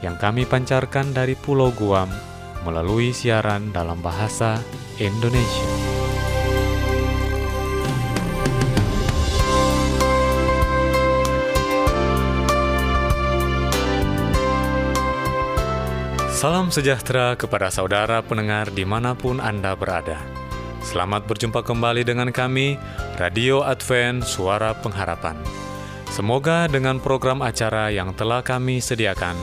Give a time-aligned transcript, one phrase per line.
[0.00, 2.08] yang kami pancarkan dari Pulau Guam
[2.64, 4.60] melalui siaran dalam bahasa
[5.00, 5.68] Indonesia.
[16.40, 20.16] Salam sejahtera kepada saudara pendengar di mana pun Anda berada.
[20.80, 22.80] Selamat berjumpa kembali dengan kami,
[23.20, 25.36] Radio Advent Suara Pengharapan.
[26.08, 29.36] Semoga dengan program acara yang telah kami sediakan,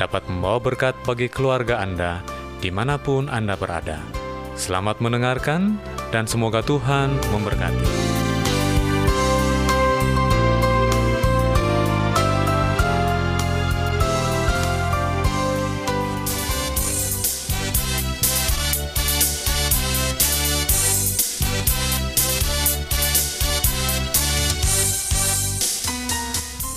[0.00, 2.24] dapat membawa berkat bagi keluarga Anda
[2.64, 4.00] di mana pun Anda berada.
[4.54, 5.76] Selamat mendengarkan
[6.14, 8.13] dan semoga Tuhan memberkati.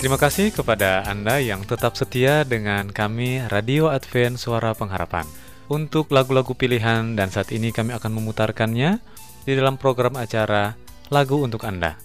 [0.08, 5.28] Terima kasih kepada Anda yang tetap setia dengan kami Radio Advent Suara Pengharapan.
[5.68, 9.04] Untuk lagu-lagu pilihan dan saat ini kami akan memutarkannya
[9.44, 10.80] di dalam program acara
[11.12, 12.00] Lagu untuk Anda.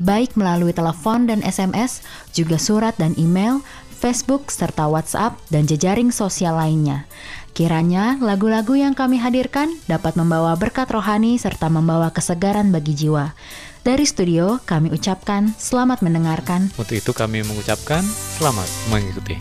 [0.00, 2.00] Baik melalui telepon dan SMS,
[2.32, 3.60] juga surat dan email,
[4.00, 7.04] Facebook, serta WhatsApp, dan jejaring sosial lainnya.
[7.52, 13.36] Kiranya lagu-lagu yang kami hadirkan dapat membawa berkat rohani serta membawa kesegaran bagi jiwa.
[13.84, 16.72] Dari studio, kami ucapkan selamat mendengarkan.
[16.80, 18.00] Untuk itu kami mengucapkan
[18.40, 19.36] selamat mengikuti.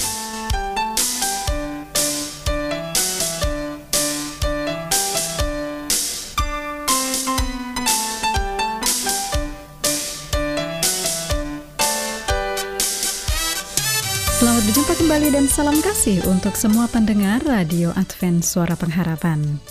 [15.21, 19.61] Kembali dan salam kasih untuk semua pendengar Radio Advent Suara Pengharapan.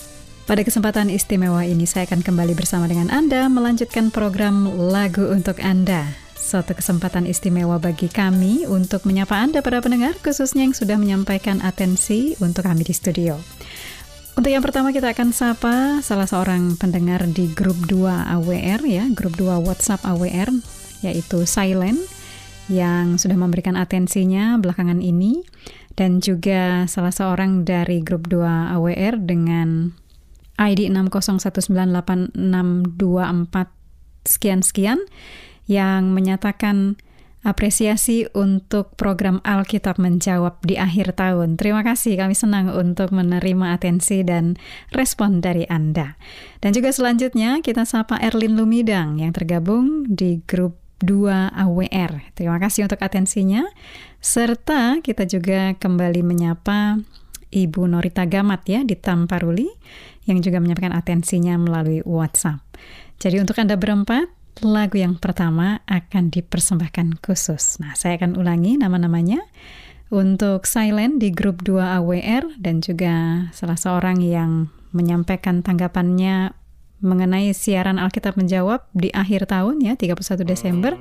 [0.47, 6.07] Pada kesempatan istimewa ini saya akan kembali bersama dengan Anda melanjutkan program Lagu untuk Anda.
[6.39, 12.31] Suatu kesempatan istimewa bagi kami untuk menyapa Anda para pendengar khususnya yang sudah menyampaikan atensi
[12.39, 13.35] untuk kami di studio.
[14.39, 19.35] Untuk yang pertama kita akan sapa salah seorang pendengar di grup 2 AWR ya, grup
[19.35, 20.47] 2 WhatsApp AWR
[21.03, 22.20] yaitu Silent
[22.71, 25.43] yang sudah memberikan atensinya belakangan ini
[25.99, 29.91] dan juga salah seorang dari grup 2 AWR dengan
[30.55, 32.31] ID 601986244
[34.23, 35.03] sekian-sekian
[35.67, 36.95] yang menyatakan
[37.41, 41.57] apresiasi untuk program Alkitab Menjawab di akhir tahun.
[41.57, 44.61] Terima kasih, kami senang untuk menerima atensi dan
[44.93, 46.15] respon dari Anda.
[46.61, 52.33] Dan juga selanjutnya kita sapa Erlin Lumidang yang tergabung di grup 2 AWR.
[52.37, 53.65] Terima kasih untuk atensinya.
[54.21, 57.01] Serta kita juga kembali menyapa
[57.51, 59.67] Ibu Norita Gamat ya di Tamparuli
[60.25, 62.63] yang juga menyampaikan atensinya melalui WhatsApp.
[63.19, 64.29] Jadi untuk Anda berempat,
[64.63, 67.81] lagu yang pertama akan dipersembahkan khusus.
[67.83, 69.41] Nah, saya akan ulangi nama-namanya.
[70.11, 76.51] Untuk Silent di grup 2 AWR dan juga salah seorang yang menyampaikan tanggapannya
[77.01, 80.93] mengenai siaran Alkitab menjawab di akhir tahun ya 31 Desember.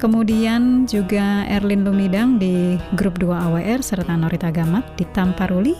[0.00, 5.76] Kemudian juga Erlin Lumidang di grup 2 AWR serta Norita Gamat di Tamparuli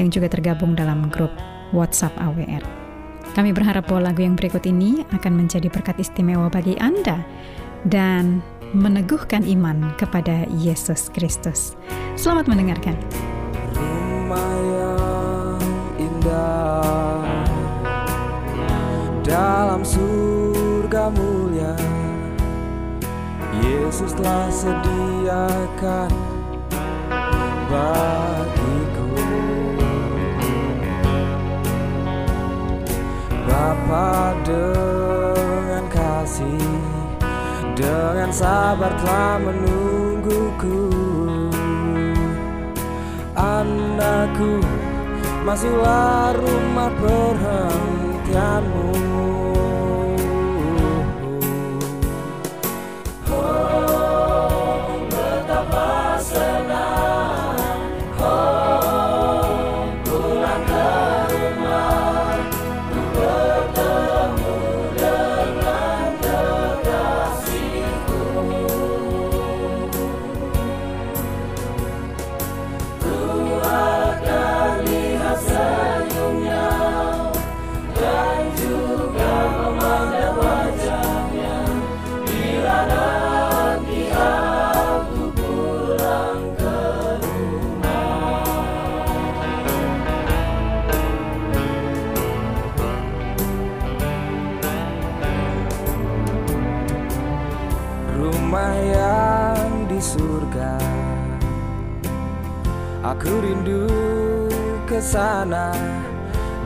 [0.00, 1.32] yang juga tergabung dalam grup
[1.76, 2.64] WhatsApp AWR.
[3.36, 7.20] Kami berharap bahwa lagu yang berikut ini akan menjadi berkat istimewa bagi Anda
[7.84, 8.40] dan
[8.72, 11.76] meneguhkan iman kepada Yesus Kristus.
[12.16, 12.96] Selamat mendengarkan.
[13.76, 14.87] Rumah
[19.28, 21.76] dalam surga mulia.
[23.60, 26.08] Yesus telah sediakan
[27.68, 28.76] bagi
[33.48, 36.60] Bapa dengan kasih
[37.72, 40.80] Dengan sabar telah menungguku.
[43.36, 44.60] Anakku
[45.44, 46.92] Masuklah rumah
[48.36, 49.57] amor.
[98.18, 100.74] rumah yang di surga.
[103.06, 103.86] Aku rindu
[104.90, 105.70] ke sana,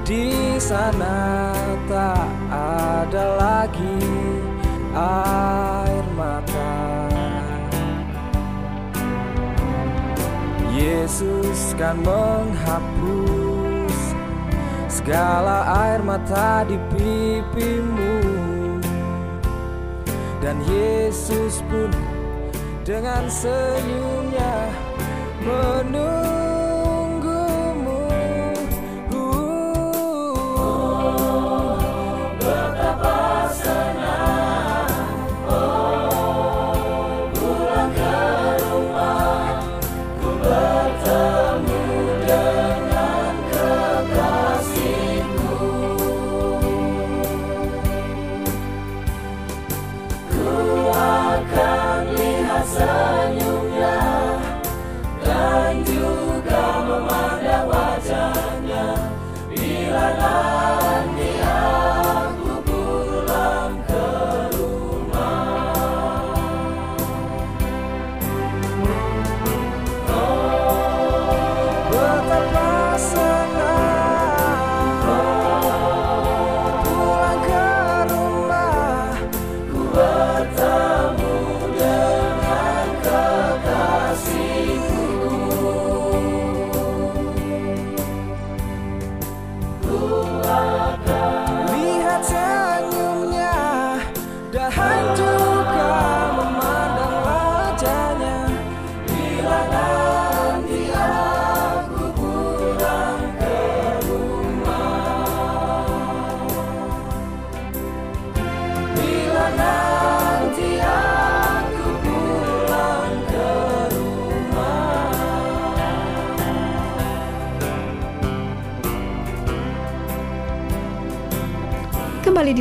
[0.03, 1.53] di sana
[1.87, 4.01] tak ada lagi
[4.97, 6.73] air mata.
[10.73, 13.97] Yesus kan menghapus
[14.89, 18.52] segala air mata di pipimu.
[20.43, 21.87] Dan Yesus pun
[22.83, 24.75] dengan senyumnya
[25.47, 26.32] menunggumu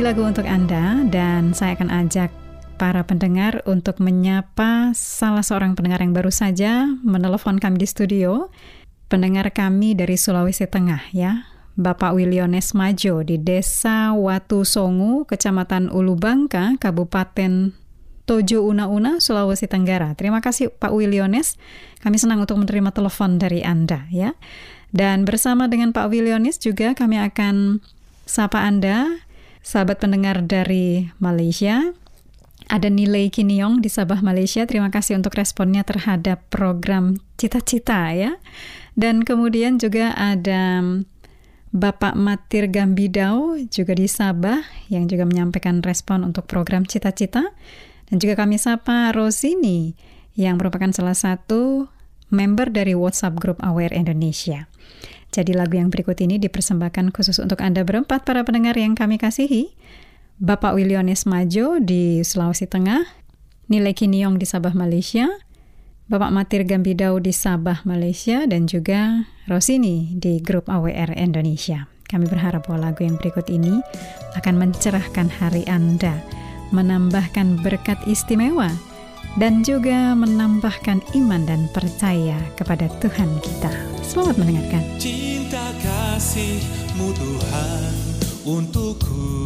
[0.02, 2.34] Lagu untuk Anda dan saya akan ajak
[2.74, 8.50] para pendengar untuk menyapa salah seorang pendengar yang baru saja menelepon kami di studio.
[9.06, 11.46] Pendengar kami dari Sulawesi Tengah ya.
[11.78, 17.70] Bapak Wiliones Majo di Desa Watu Songu, Kecamatan Ulubangka, Kabupaten
[18.26, 20.18] Tojo Una-Una, Sulawesi Tenggara.
[20.18, 21.62] Terima kasih Pak Wiliones.
[22.02, 24.34] Kami senang untuk menerima telepon dari Anda ya.
[24.90, 27.78] Dan bersama dengan Pak Wiliones juga kami akan
[28.26, 29.22] sapa Anda,
[29.62, 31.94] sahabat pendengar dari Malaysia.
[32.70, 34.66] Ada nilai Kiniong di Sabah, Malaysia.
[34.66, 38.38] Terima kasih untuk responnya terhadap program Cita-Cita ya.
[38.94, 40.82] Dan kemudian juga ada
[41.72, 44.60] Bapak Matir Gambidau juga di Sabah
[44.92, 47.42] yang juga menyampaikan respon untuk program Cita-Cita.
[48.12, 49.96] Dan juga kami sapa Rosini
[50.36, 51.88] yang merupakan salah satu
[52.32, 54.68] member dari WhatsApp Group Aware Indonesia.
[55.32, 59.72] Jadi lagu yang berikut ini dipersembahkan khusus untuk Anda berempat para pendengar yang kami kasihi.
[60.36, 63.00] Bapak Wiliones Majo di Sulawesi Tengah,
[63.72, 65.24] Nilai Kiniong di Sabah, Malaysia,
[66.12, 71.88] Bapak Matir Gambidau di Sabah, Malaysia, dan juga Rosini di grup AWR Indonesia.
[72.12, 73.80] Kami berharap bahwa lagu yang berikut ini
[74.36, 76.20] akan mencerahkan hari Anda,
[76.76, 78.68] menambahkan berkat istimewa,
[79.40, 83.72] dan juga menambahkan iman dan percaya kepada Tuhan kita.
[84.04, 84.82] Selamat mendengarkan.
[85.00, 87.92] Cinta kasihmu Tuhan
[88.44, 89.41] untukku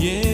[0.00, 0.27] yeah.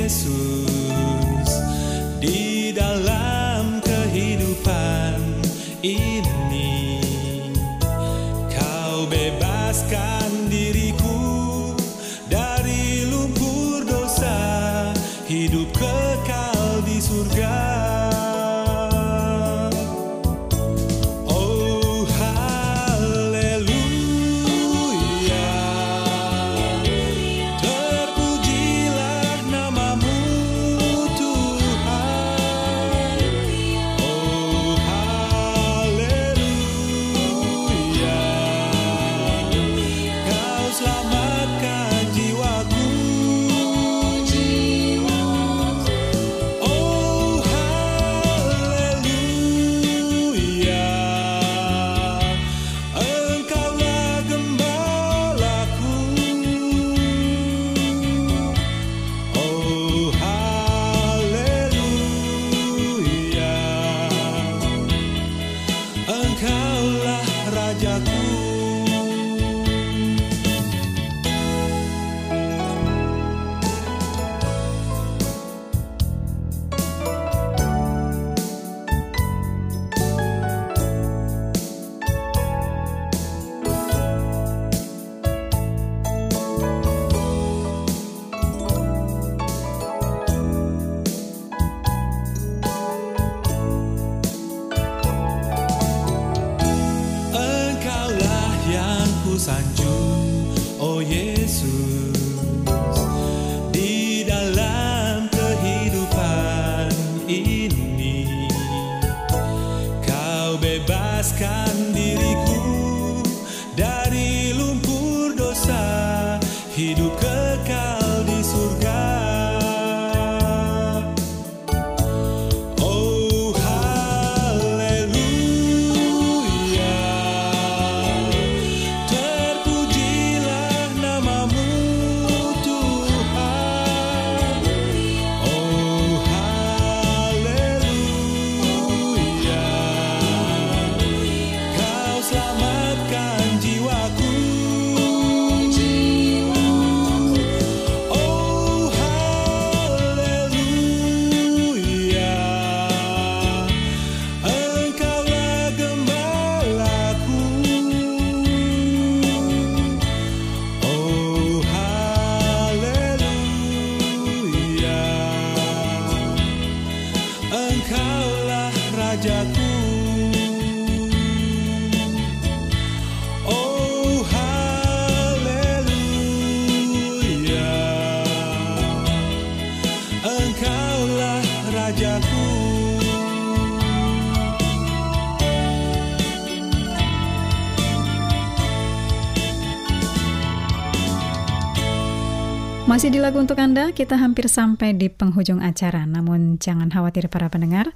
[192.95, 196.07] Masih di lagu untuk Anda, kita hampir sampai di penghujung acara.
[196.07, 197.91] Namun jangan khawatir para pendengar,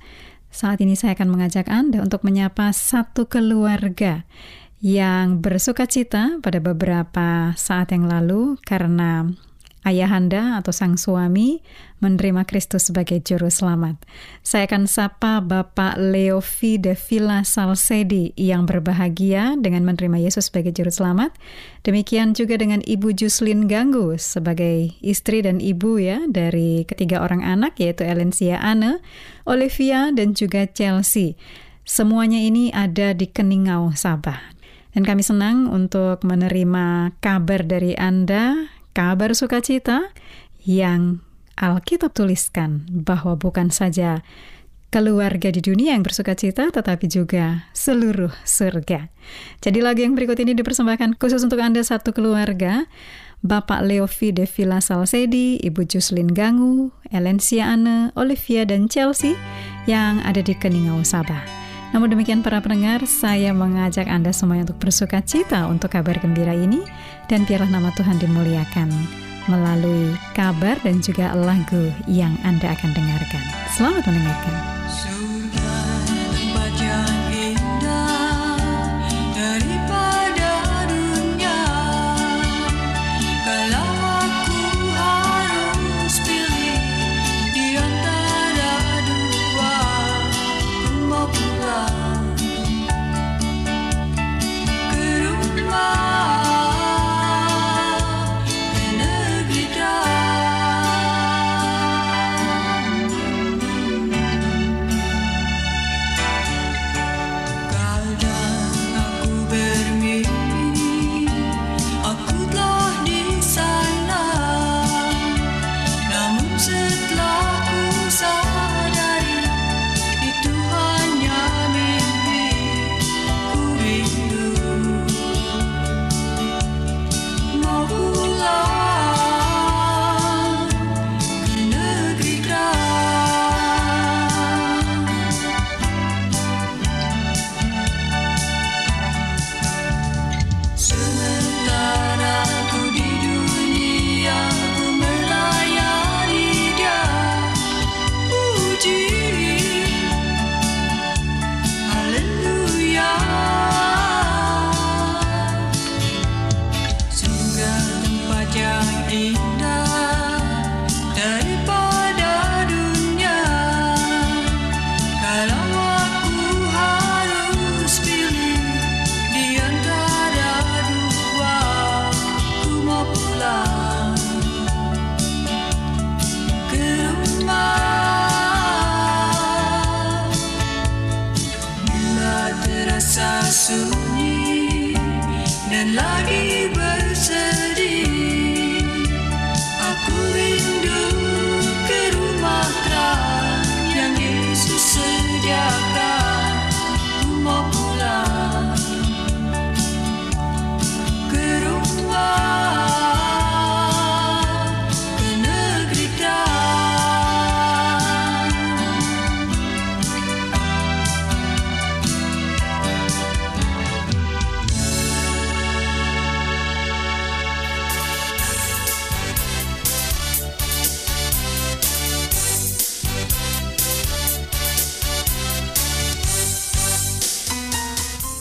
[0.50, 4.26] saat ini saya akan mengajak Anda untuk menyapa satu keluarga
[4.82, 9.30] yang bersuka cita pada beberapa saat yang lalu karena
[9.88, 11.64] ayahanda atau sang suami
[12.04, 14.04] menerima Kristus sebagai juru selamat.
[14.44, 20.92] Saya akan sapa Bapak Leovi de Villa Salsedi yang berbahagia dengan menerima Yesus sebagai juru
[20.92, 21.32] selamat.
[21.88, 27.80] Demikian juga dengan Ibu Juslin Ganggu sebagai istri dan ibu ya dari ketiga orang anak
[27.80, 29.00] yaitu Elencia Anne,
[29.48, 31.34] Olivia dan juga Chelsea.
[31.88, 34.58] Semuanya ini ada di Keningau, Sabah.
[34.92, 40.12] Dan kami senang untuk menerima kabar dari Anda, kabar sukacita
[40.62, 41.24] yang
[41.58, 44.22] Alkitab tuliskan bahwa bukan saja
[44.88, 49.12] keluarga di dunia yang bersuka cita, tetapi juga seluruh surga.
[49.60, 52.88] Jadi lagu yang berikut ini dipersembahkan khusus untuk Anda satu keluarga,
[53.44, 59.36] Bapak Leovi de Villa Salsedi, Ibu Juslin Gangu, Elencia Anne, Olivia, dan Chelsea
[59.84, 61.67] yang ada di Keningau, Sabah.
[61.92, 66.84] Namun demikian para pendengar, saya mengajak Anda semuanya untuk bersuka cita untuk kabar gembira ini
[67.26, 68.88] dan biarlah nama Tuhan dimuliakan
[69.48, 73.42] melalui kabar dan juga lagu yang Anda akan dengarkan.
[73.72, 75.17] Selamat mendengarkan.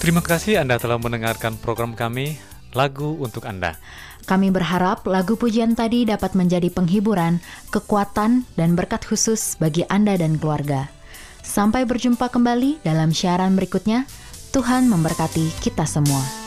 [0.07, 2.39] Terima kasih Anda telah mendengarkan program kami,
[2.71, 3.75] Lagu untuk Anda.
[4.23, 7.43] Kami berharap lagu pujian tadi dapat menjadi penghiburan,
[7.75, 10.87] kekuatan, dan berkat khusus bagi Anda dan keluarga.
[11.43, 14.07] Sampai berjumpa kembali dalam siaran berikutnya.
[14.55, 16.46] Tuhan memberkati kita semua.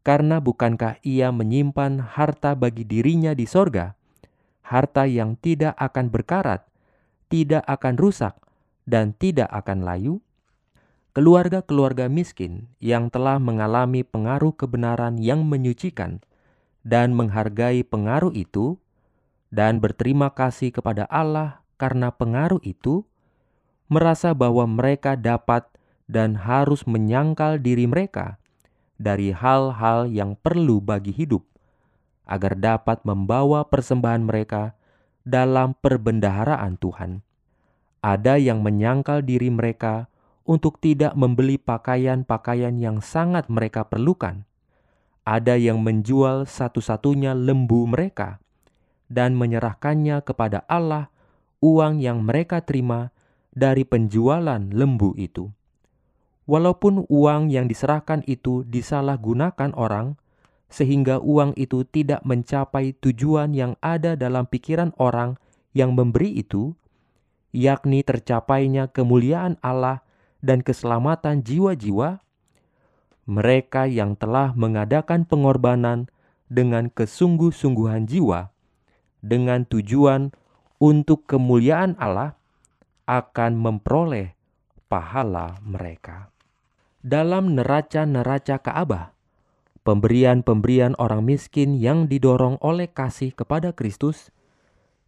[0.03, 3.95] Karena bukankah ia menyimpan harta bagi dirinya di sorga,
[4.63, 6.63] harta yang tidak akan berkarat,
[7.27, 8.35] tidak akan rusak,
[8.87, 10.15] dan tidak akan layu?
[11.11, 16.23] Keluarga-keluarga miskin yang telah mengalami pengaruh kebenaran yang menyucikan
[16.87, 18.79] dan menghargai pengaruh itu,
[19.51, 23.03] dan berterima kasih kepada Allah karena pengaruh itu,
[23.91, 25.67] merasa bahwa mereka dapat
[26.07, 28.39] dan harus menyangkal diri mereka
[28.97, 31.45] dari hal-hal yang perlu bagi hidup,
[32.25, 34.73] agar dapat membawa persembahan mereka
[35.27, 37.21] dalam perbendaharaan Tuhan.
[38.01, 40.07] Ada yang menyangkal diri mereka
[40.47, 44.47] untuk tidak membeli pakaian-pakaian yang sangat mereka perlukan.
[45.27, 48.39] Ada yang menjual satu-satunya lembu mereka
[49.11, 51.11] dan menyerahkannya kepada Allah
[51.59, 53.11] uang yang mereka terima
[53.51, 55.51] dari penjualan lembu itu.
[56.47, 60.15] Walaupun uang yang diserahkan itu disalahgunakan orang,
[60.71, 65.35] sehingga uang itu tidak mencapai tujuan yang ada dalam pikiran orang
[65.75, 66.71] yang memberi itu,
[67.51, 70.07] yakni tercapainya kemuliaan Allah
[70.39, 72.23] dan keselamatan jiwa-jiwa,
[73.27, 76.07] mereka yang telah mengadakan pengorbanan
[76.47, 78.55] dengan kesungguh-sungguhan jiwa,
[79.19, 80.31] dengan tujuan
[80.79, 82.39] untuk kemuliaan Allah,
[83.03, 84.31] akan memperoleh
[84.87, 86.31] pahala mereka
[87.05, 89.13] dalam neraca-neraca Ka'bah,
[89.85, 94.33] pemberian-pemberian orang miskin yang didorong oleh kasih kepada Kristus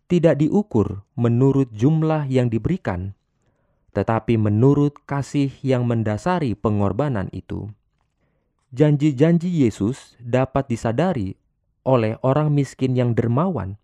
[0.10, 3.17] tidak diukur menurut jumlah yang diberikan,
[3.93, 7.69] tetapi menurut kasih yang mendasari pengorbanan itu.
[8.69, 11.34] Janji-janji Yesus dapat disadari
[11.82, 13.82] oleh orang miskin yang dermawan,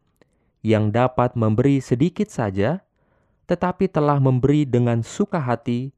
[0.61, 2.85] yang dapat memberi sedikit saja,
[3.49, 5.94] tetapi telah memberi dengan suka hati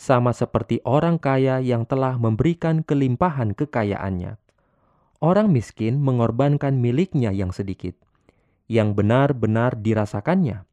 [0.00, 4.40] sama seperti orang kaya yang telah memberikan kelimpahan kekayaannya.
[5.20, 7.92] Orang miskin mengorbankan miliknya yang sedikit,
[8.64, 10.64] yang benar-benar dirasakannya.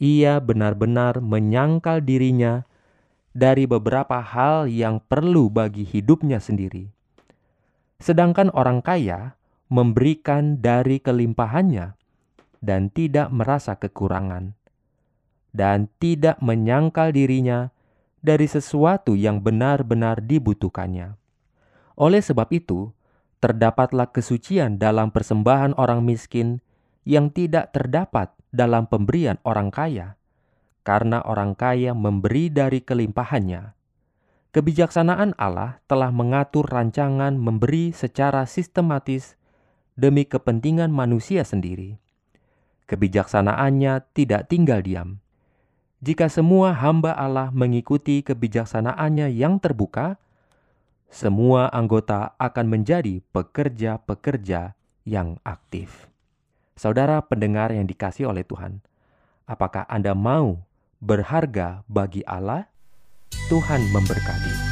[0.00, 2.64] Ia benar-benar menyangkal dirinya
[3.36, 6.88] dari beberapa hal yang perlu bagi hidupnya sendiri.
[8.00, 9.36] Sedangkan orang kaya
[9.68, 12.00] memberikan dari kelimpahannya
[12.64, 14.56] dan tidak merasa kekurangan,
[15.52, 17.68] dan tidak menyangkal dirinya
[18.22, 21.18] dari sesuatu yang benar-benar dibutuhkannya.
[21.98, 22.94] Oleh sebab itu,
[23.42, 26.62] terdapatlah kesucian dalam persembahan orang miskin
[27.02, 30.14] yang tidak terdapat dalam pemberian orang kaya,
[30.86, 33.74] karena orang kaya memberi dari kelimpahannya.
[34.52, 39.40] Kebijaksanaan Allah telah mengatur rancangan memberi secara sistematis
[39.96, 41.96] demi kepentingan manusia sendiri.
[42.84, 45.24] Kebijaksanaannya tidak tinggal diam.
[46.02, 50.18] Jika semua hamba Allah mengikuti kebijaksanaannya yang terbuka,
[51.06, 54.74] semua anggota akan menjadi pekerja-pekerja
[55.06, 56.10] yang aktif.
[56.74, 58.82] Saudara pendengar yang dikasih oleh Tuhan,
[59.46, 60.58] apakah Anda mau
[60.98, 62.66] berharga bagi Allah?
[63.46, 64.71] Tuhan memberkati.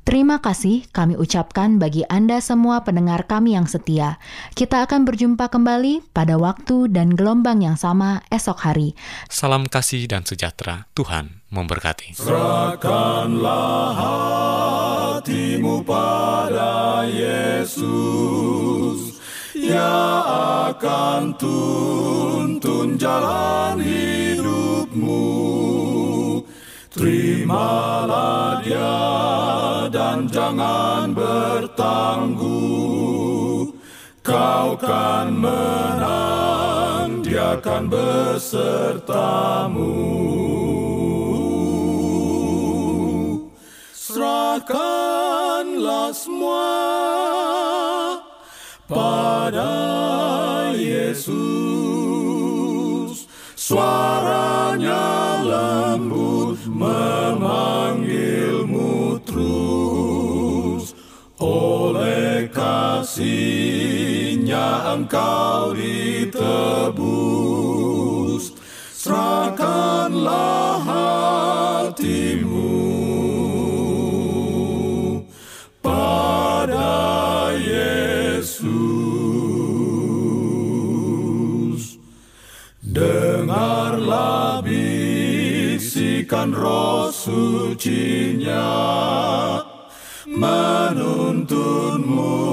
[0.00, 4.16] Terima kasih kami ucapkan bagi Anda semua pendengar kami yang setia.
[4.56, 8.96] Kita akan berjumpa kembali pada waktu dan gelombang yang sama esok hari.
[9.28, 10.88] Salam kasih dan sejahtera.
[10.96, 12.16] Tuhan memberkati.
[12.16, 13.92] Serahkanlah
[15.20, 18.00] hatimu pada Yesus
[19.52, 20.00] Ia
[20.72, 25.40] akan tuntun jalan hidupmu
[27.00, 29.00] Terimalah dia
[29.88, 32.60] dan jangan bertangguh
[34.20, 39.96] Kau kan menang, dia kan besertamu.
[43.96, 46.68] Serahkanlah semua
[48.84, 49.72] pada
[50.76, 51.32] Yesus.
[53.56, 55.29] Suaranya
[63.20, 66.40] kasihnya engkau ditebus
[69.00, 72.68] Serahkanlah hatimu
[75.80, 78.68] pada Yesus.
[82.84, 88.68] Dengarlah bisikan roh sucinya
[90.28, 92.49] menuntunmu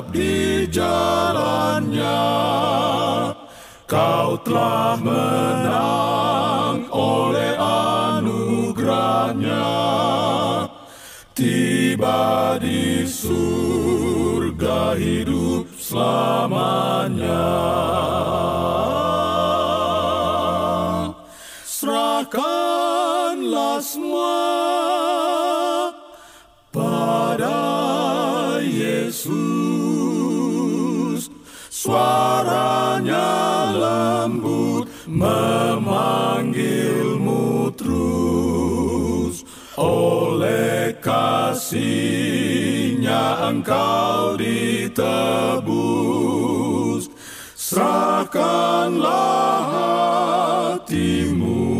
[0.00, 2.24] tetap di jalannya.
[3.84, 7.52] Kau telah menang oleh
[8.16, 9.68] anugerahnya.
[11.36, 17.52] Tiba di surga hidup selamanya.
[21.68, 22.40] Serahkanlah
[23.84, 24.89] semua
[35.10, 39.42] memanggilmu terus.
[39.74, 41.90] Oleh kasihnya
[43.50, 45.10] engkau ditebus.
[47.58, 49.58] Serahkanlah
[50.78, 51.79] hatimu